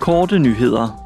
Korte 0.00 0.38
nyheder. 0.38 1.04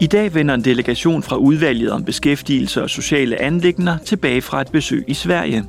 I 0.00 0.06
dag 0.06 0.34
vender 0.34 0.54
en 0.54 0.64
delegation 0.64 1.22
fra 1.22 1.36
udvalget 1.36 1.90
om 1.90 2.04
beskæftigelse 2.04 2.82
og 2.82 2.90
sociale 2.90 3.42
anlægner 3.42 3.98
tilbage 3.98 4.42
fra 4.42 4.60
et 4.60 4.68
besøg 4.72 5.04
i 5.06 5.14
Sverige. 5.14 5.64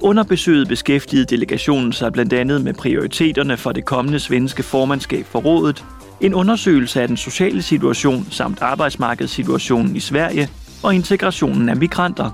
Under 0.00 0.22
besøget 0.22 0.68
beskæftigede 0.68 1.24
delegationen 1.24 1.92
sig 1.92 2.12
blandt 2.12 2.32
andet 2.32 2.64
med 2.64 2.74
prioriteterne 2.74 3.56
for 3.56 3.72
det 3.72 3.84
kommende 3.84 4.20
svenske 4.20 4.62
formandskab 4.62 5.24
for 5.26 5.38
rådet, 5.38 5.84
en 6.20 6.34
undersøgelse 6.34 7.02
af 7.02 7.08
den 7.08 7.16
sociale 7.16 7.62
situation 7.62 8.26
samt 8.30 8.62
arbejdsmarkedssituationen 8.62 9.96
i 9.96 10.00
Sverige 10.00 10.48
og 10.82 10.94
integrationen 10.94 11.68
af 11.68 11.76
migranter. 11.76 12.30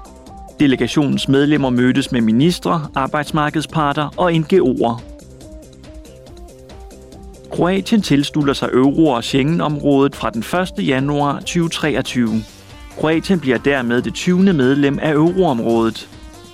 Delegationens 0.61 1.29
medlemmer 1.29 1.71
mødtes 1.71 2.13
med 2.13 2.21
ministre, 2.21 2.87
arbejdsmarkedsparter 2.95 4.09
og 4.17 4.31
NGO'er. 4.33 5.18
Kroatien 7.51 8.03
tilslutter 8.03 8.55
sig 8.55 8.69
euro- 8.73 9.07
og 9.07 9.25
Schengen-området 9.25 10.17
fra 10.17 10.31
den 10.31 10.45
1. 10.81 10.87
januar 10.89 11.39
2023. 11.39 12.45
Kroatien 12.99 13.41
bliver 13.41 13.59
dermed 13.59 14.03
det 14.03 14.15
20. 14.15 14.53
medlem 14.53 14.99
af 15.03 15.13
euroområdet. 15.13 16.09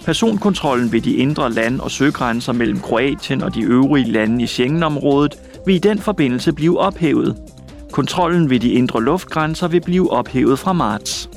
Personkontrollen 0.05 0.93
ved 0.93 1.01
de 1.01 1.15
indre 1.15 1.53
land- 1.53 1.81
og 1.81 1.91
søgrænser 1.91 2.53
mellem 2.53 2.81
Kroatien 2.81 3.43
og 3.43 3.55
de 3.55 3.63
øvrige 3.63 4.13
lande 4.13 4.43
i 4.43 4.47
Schengen-området 4.47 5.35
vil 5.67 5.75
i 5.75 5.79
den 5.79 5.99
forbindelse 5.99 6.53
blive 6.53 6.79
ophævet. 6.81 7.37
Kontrollen 7.93 8.51
ved 8.51 8.61
de 8.61 8.71
indre 8.71 9.03
luftgrænser 9.03 9.69
vil 9.69 9.81
blive 9.81 10.13
ophævet 10.13 10.59
fra 10.59 10.73
marts. 10.73 11.31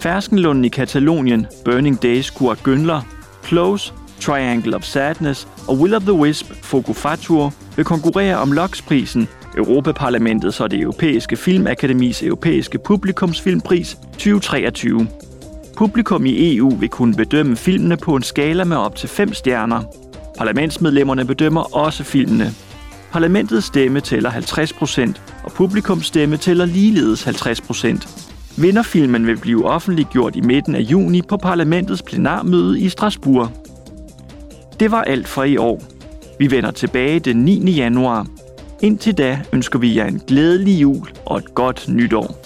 Ferskenlunden 0.00 0.64
i 0.64 0.68
Katalonien, 0.68 1.46
Burning 1.64 2.02
Days 2.02 2.30
Kurt 2.30 2.58
Gündler, 2.68 3.00
Close, 3.46 3.92
Triangle 4.20 4.76
of 4.76 4.82
Sadness 4.82 5.48
og 5.68 5.78
Will 5.78 5.94
of 5.94 6.02
the 6.02 6.12
Wisp 6.12 6.52
Fogo 6.62 7.50
vil 7.76 7.84
konkurrere 7.84 8.36
om 8.36 8.52
Lux-prisen, 8.52 9.28
Europaparlamentets 9.56 10.60
og 10.60 10.70
det 10.70 10.80
europæiske 10.80 11.36
filmakademis 11.36 12.22
europæiske 12.22 12.78
publikumsfilmpris 12.78 13.96
2023. 14.12 15.08
Publikum 15.76 16.26
i 16.26 16.56
EU 16.56 16.76
vil 16.76 16.88
kunne 16.88 17.14
bedømme 17.14 17.56
filmene 17.56 17.96
på 17.96 18.16
en 18.16 18.22
skala 18.22 18.64
med 18.64 18.76
op 18.76 18.96
til 18.96 19.08
5 19.08 19.34
stjerner. 19.34 19.82
Parlamentsmedlemmerne 20.38 21.24
bedømmer 21.24 21.76
også 21.76 22.04
filmene. 22.04 22.52
Parlamentets 23.12 23.66
stemme 23.66 24.00
tæller 24.00 24.30
50%, 24.30 25.12
og 25.44 25.52
publikums 25.52 26.06
stemme 26.06 26.36
tæller 26.36 26.64
ligeledes 26.64 27.26
50%. 27.26 28.62
Vinderfilmen 28.62 29.26
vil 29.26 29.36
blive 29.36 29.66
offentliggjort 29.66 30.36
i 30.36 30.40
midten 30.40 30.74
af 30.74 30.80
juni 30.80 31.22
på 31.22 31.36
parlamentets 31.36 32.02
plenarmøde 32.02 32.80
i 32.80 32.88
Strasbourg. 32.88 33.65
Det 34.80 34.90
var 34.90 35.02
alt 35.02 35.28
for 35.28 35.44
i 35.44 35.56
år. 35.56 35.82
Vi 36.38 36.50
vender 36.50 36.70
tilbage 36.70 37.20
den 37.20 37.36
9. 37.36 37.70
januar. 37.70 38.26
Indtil 38.82 39.18
da 39.18 39.40
ønsker 39.52 39.78
vi 39.78 39.96
jer 39.96 40.04
en 40.04 40.22
glædelig 40.26 40.80
jul 40.82 41.08
og 41.26 41.38
et 41.38 41.54
godt 41.54 41.88
nytår. 41.88 42.36